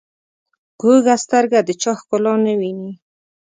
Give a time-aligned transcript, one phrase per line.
[0.79, 2.91] کوږه سترګه د چا ښکلا نه ویني